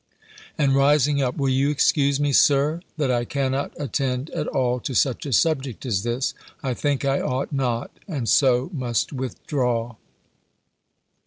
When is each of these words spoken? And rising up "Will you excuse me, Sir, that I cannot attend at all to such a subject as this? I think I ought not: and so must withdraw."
And 0.57 0.73
rising 0.73 1.21
up 1.21 1.37
"Will 1.37 1.47
you 1.49 1.69
excuse 1.69 2.19
me, 2.19 2.33
Sir, 2.33 2.79
that 2.97 3.11
I 3.11 3.23
cannot 3.23 3.71
attend 3.79 4.31
at 4.31 4.47
all 4.47 4.79
to 4.79 4.95
such 4.95 5.27
a 5.27 5.31
subject 5.31 5.85
as 5.85 6.01
this? 6.01 6.33
I 6.63 6.73
think 6.73 7.05
I 7.05 7.21
ought 7.21 7.51
not: 7.53 7.91
and 8.07 8.27
so 8.27 8.71
must 8.73 9.13
withdraw." 9.13 9.97